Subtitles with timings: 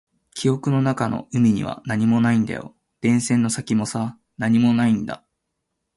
[0.33, 2.75] 記憶の中の海には何もないんだよ。
[3.01, 5.23] 電線の先もさ、何もないんだ。